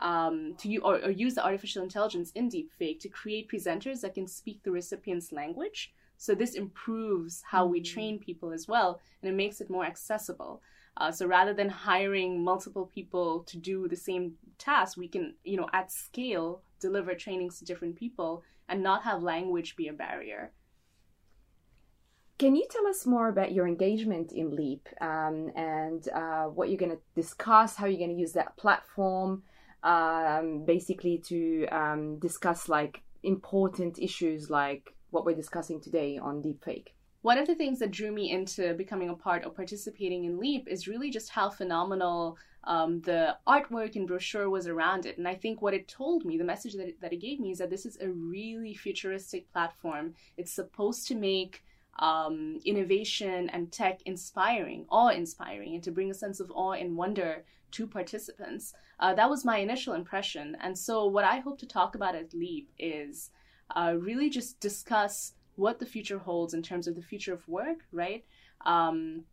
um, 0.00 0.54
to 0.58 0.76
or, 0.78 0.96
or, 0.96 1.10
use 1.10 1.34
the 1.34 1.44
artificial 1.44 1.82
intelligence 1.82 2.32
in 2.34 2.48
deepfake 2.48 3.00
to 3.00 3.08
create 3.08 3.50
presenters 3.50 4.00
that 4.00 4.14
can 4.14 4.26
speak 4.26 4.62
the 4.62 4.70
recipient's 4.70 5.30
language. 5.30 5.92
So 6.16 6.34
this 6.34 6.54
improves 6.54 7.42
how 7.46 7.66
we 7.66 7.80
mm. 7.80 7.84
train 7.84 8.18
people 8.18 8.52
as 8.52 8.66
well, 8.66 9.00
and 9.20 9.30
it 9.30 9.34
makes 9.34 9.60
it 9.60 9.70
more 9.70 9.84
accessible. 9.84 10.62
Uh, 11.00 11.10
so 11.10 11.26
rather 11.26 11.54
than 11.54 11.70
hiring 11.70 12.44
multiple 12.44 12.84
people 12.94 13.42
to 13.44 13.56
do 13.56 13.88
the 13.88 13.96
same 13.96 14.34
task, 14.58 14.98
we 14.98 15.08
can, 15.08 15.34
you 15.44 15.56
know, 15.56 15.68
at 15.72 15.90
scale 15.90 16.60
deliver 16.78 17.14
trainings 17.14 17.58
to 17.58 17.64
different 17.64 17.96
people 17.96 18.42
and 18.68 18.82
not 18.82 19.02
have 19.02 19.22
language 19.22 19.76
be 19.76 19.88
a 19.88 19.92
barrier. 19.94 20.52
Can 22.38 22.54
you 22.54 22.66
tell 22.70 22.86
us 22.86 23.06
more 23.06 23.28
about 23.28 23.52
your 23.52 23.66
engagement 23.66 24.32
in 24.32 24.54
Leap 24.54 24.88
um, 25.00 25.50
and 25.56 26.06
uh, 26.08 26.44
what 26.44 26.68
you're 26.68 26.78
going 26.78 26.92
to 26.92 27.02
discuss, 27.14 27.76
how 27.76 27.86
you're 27.86 27.98
going 27.98 28.14
to 28.14 28.20
use 28.20 28.32
that 28.32 28.56
platform, 28.58 29.42
um, 29.82 30.64
basically 30.66 31.18
to 31.28 31.66
um, 31.68 32.18
discuss 32.18 32.68
like 32.68 33.02
important 33.22 33.98
issues 33.98 34.50
like 34.50 34.94
what 35.10 35.24
we're 35.24 35.34
discussing 35.34 35.80
today 35.80 36.18
on 36.18 36.42
deepfake. 36.42 36.88
One 37.22 37.36
of 37.36 37.46
the 37.46 37.54
things 37.54 37.78
that 37.80 37.90
drew 37.90 38.10
me 38.12 38.30
into 38.30 38.72
becoming 38.74 39.10
a 39.10 39.14
part 39.14 39.44
of 39.44 39.54
participating 39.54 40.24
in 40.24 40.38
Leap 40.38 40.66
is 40.68 40.88
really 40.88 41.10
just 41.10 41.28
how 41.28 41.50
phenomenal 41.50 42.38
um, 42.64 43.00
the 43.02 43.36
artwork 43.46 43.94
and 43.94 44.06
brochure 44.06 44.48
was 44.48 44.66
around 44.66 45.04
it. 45.04 45.18
And 45.18 45.28
I 45.28 45.34
think 45.34 45.60
what 45.60 45.74
it 45.74 45.86
told 45.86 46.24
me, 46.24 46.38
the 46.38 46.44
message 46.44 46.74
that 46.74 46.88
it, 46.88 47.00
that 47.02 47.12
it 47.12 47.20
gave 47.20 47.38
me, 47.38 47.50
is 47.50 47.58
that 47.58 47.68
this 47.68 47.84
is 47.84 47.98
a 48.00 48.08
really 48.08 48.74
futuristic 48.74 49.50
platform. 49.52 50.14
It's 50.38 50.52
supposed 50.52 51.06
to 51.08 51.14
make 51.14 51.62
um, 51.98 52.58
innovation 52.64 53.50
and 53.50 53.70
tech 53.70 54.00
inspiring, 54.06 54.86
awe 54.88 55.08
inspiring, 55.08 55.74
and 55.74 55.84
to 55.84 55.90
bring 55.90 56.10
a 56.10 56.14
sense 56.14 56.40
of 56.40 56.50
awe 56.54 56.72
and 56.72 56.96
wonder 56.96 57.44
to 57.72 57.86
participants. 57.86 58.72
Uh, 58.98 59.14
that 59.14 59.28
was 59.28 59.44
my 59.44 59.58
initial 59.58 59.92
impression. 59.92 60.56
And 60.62 60.76
so, 60.76 61.06
what 61.06 61.24
I 61.24 61.40
hope 61.40 61.58
to 61.58 61.66
talk 61.66 61.94
about 61.94 62.14
at 62.14 62.32
LEAP 62.32 62.70
is 62.78 63.30
uh, 63.76 63.94
really 63.98 64.30
just 64.30 64.58
discuss 64.60 65.32
what 65.56 65.78
the 65.78 65.86
future 65.86 66.18
holds 66.18 66.54
in 66.54 66.62
terms 66.62 66.86
of 66.86 66.94
the 66.94 67.02
future 67.02 67.32
of 67.32 67.46
work, 67.48 67.78
right? 67.92 68.24
Um, 68.64 69.24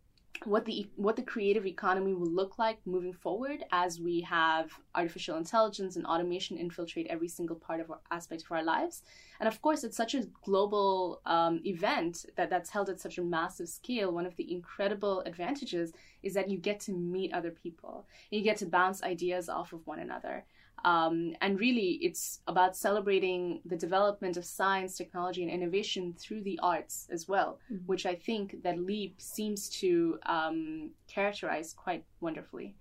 what 0.44 0.64
the 0.64 0.88
what 0.96 1.16
the 1.16 1.22
creative 1.22 1.66
economy 1.66 2.14
will 2.14 2.30
look 2.30 2.58
like 2.58 2.78
moving 2.86 3.12
forward 3.12 3.64
as 3.72 4.00
we 4.00 4.20
have 4.20 4.70
artificial 4.94 5.36
intelligence 5.36 5.96
and 5.96 6.06
automation 6.06 6.56
infiltrate 6.56 7.06
every 7.08 7.28
single 7.28 7.56
part 7.56 7.80
of 7.80 7.90
our 7.90 7.98
aspect 8.10 8.42
of 8.42 8.52
our 8.52 8.62
lives. 8.62 9.02
And 9.40 9.48
of 9.48 9.60
course 9.60 9.84
it's 9.84 9.96
such 9.96 10.14
a 10.14 10.26
global 10.44 11.20
um, 11.26 11.60
event 11.64 12.26
that 12.36 12.50
that's 12.50 12.70
held 12.70 12.88
at 12.88 13.00
such 13.00 13.18
a 13.18 13.22
massive 13.22 13.68
scale. 13.68 14.12
One 14.12 14.26
of 14.26 14.36
the 14.36 14.52
incredible 14.52 15.20
advantages 15.22 15.92
is 16.22 16.34
that 16.34 16.48
you 16.48 16.58
get 16.58 16.80
to 16.80 16.92
meet 16.92 17.32
other 17.32 17.50
people. 17.50 18.06
You 18.30 18.42
get 18.42 18.58
to 18.58 18.66
bounce 18.66 19.02
ideas 19.02 19.48
off 19.48 19.72
of 19.72 19.86
one 19.86 19.98
another 19.98 20.44
um, 20.84 21.34
and 21.40 21.58
really, 21.58 21.98
it's 22.02 22.40
about 22.46 22.76
celebrating 22.76 23.60
the 23.64 23.76
development 23.76 24.36
of 24.36 24.44
science, 24.44 24.96
technology, 24.96 25.42
and 25.42 25.50
innovation 25.50 26.14
through 26.18 26.42
the 26.42 26.58
arts 26.62 27.08
as 27.10 27.28
well, 27.28 27.58
mm-hmm. 27.72 27.84
which 27.86 28.06
I 28.06 28.14
think 28.14 28.62
that 28.62 28.78
LEAP 28.78 29.20
seems 29.20 29.68
to 29.80 30.18
um, 30.26 30.90
characterize 31.08 31.72
quite 31.72 32.04
wonderfully. 32.20 32.76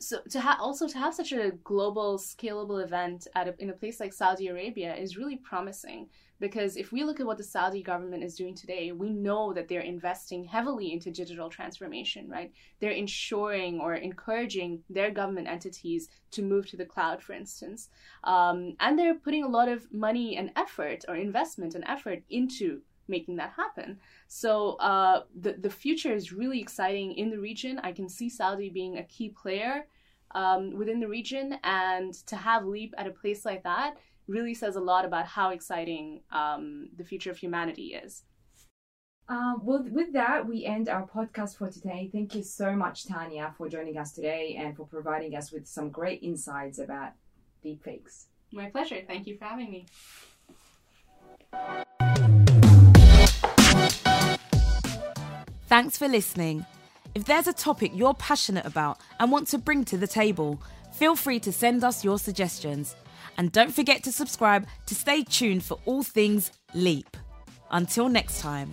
So 0.00 0.20
to 0.30 0.40
have 0.40 0.60
also 0.60 0.86
to 0.86 0.98
have 0.98 1.14
such 1.14 1.32
a 1.32 1.50
global, 1.64 2.18
scalable 2.18 2.82
event 2.82 3.26
at 3.34 3.48
a, 3.48 3.54
in 3.58 3.70
a 3.70 3.72
place 3.72 3.98
like 3.98 4.12
Saudi 4.12 4.46
Arabia 4.46 4.94
is 4.94 5.16
really 5.16 5.36
promising 5.36 6.08
because 6.40 6.76
if 6.76 6.92
we 6.92 7.04
look 7.04 7.20
at 7.20 7.26
what 7.26 7.38
the 7.38 7.44
Saudi 7.44 7.82
government 7.82 8.22
is 8.22 8.36
doing 8.36 8.54
today, 8.54 8.92
we 8.92 9.10
know 9.10 9.52
that 9.52 9.68
they're 9.68 9.80
investing 9.80 10.44
heavily 10.44 10.92
into 10.92 11.10
digital 11.10 11.48
transformation, 11.48 12.28
right? 12.28 12.52
They're 12.80 12.90
ensuring 12.90 13.80
or 13.80 13.94
encouraging 13.94 14.82
their 14.88 15.10
government 15.10 15.48
entities 15.48 16.08
to 16.32 16.42
move 16.42 16.68
to 16.68 16.76
the 16.76 16.84
cloud, 16.84 17.22
for 17.22 17.32
instance. 17.32 17.88
Um, 18.24 18.76
and 18.80 18.98
they're 18.98 19.14
putting 19.14 19.44
a 19.44 19.48
lot 19.48 19.68
of 19.68 19.92
money 19.92 20.36
and 20.36 20.52
effort 20.56 21.04
or 21.08 21.16
investment 21.16 21.74
and 21.74 21.84
effort 21.86 22.22
into 22.30 22.82
making 23.08 23.36
that 23.36 23.52
happen. 23.56 23.98
So 24.28 24.72
uh, 24.74 25.22
the, 25.40 25.54
the 25.54 25.70
future 25.70 26.12
is 26.12 26.32
really 26.32 26.60
exciting 26.60 27.14
in 27.14 27.30
the 27.30 27.38
region. 27.38 27.80
I 27.82 27.92
can 27.92 28.08
see 28.08 28.28
Saudi 28.28 28.68
being 28.68 28.98
a 28.98 29.04
key 29.04 29.30
player 29.30 29.86
um, 30.32 30.76
within 30.76 31.00
the 31.00 31.08
region, 31.08 31.58
and 31.64 32.12
to 32.26 32.36
have 32.36 32.66
Leap 32.66 32.94
at 32.98 33.06
a 33.06 33.10
place 33.10 33.46
like 33.46 33.62
that 33.62 33.96
really 34.28 34.54
says 34.54 34.76
a 34.76 34.80
lot 34.80 35.04
about 35.04 35.26
how 35.26 35.50
exciting 35.50 36.20
um, 36.30 36.90
the 36.96 37.04
future 37.04 37.30
of 37.30 37.38
humanity 37.38 37.94
is. 37.94 38.22
Uh, 39.28 39.54
well, 39.62 39.84
with 39.90 40.12
that, 40.14 40.46
we 40.46 40.64
end 40.64 40.88
our 40.88 41.06
podcast 41.06 41.58
for 41.58 41.70
today. 41.70 42.08
Thank 42.12 42.34
you 42.34 42.42
so 42.42 42.74
much, 42.74 43.06
Tannya, 43.06 43.54
for 43.56 43.68
joining 43.68 43.98
us 43.98 44.12
today 44.12 44.56
and 44.58 44.74
for 44.74 44.86
providing 44.86 45.34
us 45.34 45.52
with 45.52 45.66
some 45.66 45.90
great 45.90 46.22
insights 46.22 46.78
about 46.78 47.12
deepfakes. 47.64 48.24
My 48.52 48.70
pleasure. 48.70 49.02
Thank 49.06 49.26
you 49.26 49.36
for 49.36 49.44
having 49.44 49.70
me. 49.70 49.86
Thanks 55.66 55.98
for 55.98 56.08
listening. 56.08 56.64
If 57.14 57.26
there's 57.26 57.46
a 57.46 57.52
topic 57.52 57.92
you're 57.94 58.14
passionate 58.14 58.64
about 58.64 58.98
and 59.20 59.30
want 59.30 59.48
to 59.48 59.58
bring 59.58 59.84
to 59.86 59.98
the 59.98 60.06
table, 60.06 60.58
feel 60.92 61.14
free 61.14 61.40
to 61.40 61.52
send 61.52 61.84
us 61.84 62.02
your 62.02 62.18
suggestions. 62.18 62.96
And 63.38 63.52
don't 63.52 63.72
forget 63.72 64.02
to 64.02 64.12
subscribe 64.12 64.66
to 64.86 64.94
stay 64.94 65.22
tuned 65.22 65.62
for 65.62 65.78
all 65.86 66.02
things 66.02 66.50
Leap. 66.74 67.16
Until 67.70 68.08
next 68.08 68.40
time. 68.40 68.72